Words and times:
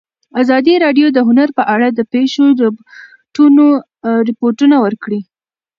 ازادي 0.41 0.73
راډیو 0.85 1.07
د 1.13 1.17
هنر 1.27 1.49
په 1.57 1.63
اړه 1.73 1.87
د 1.91 1.99
پېښو 2.13 2.45
رپوټونه 4.27 4.75
ورکړي. 4.85 5.21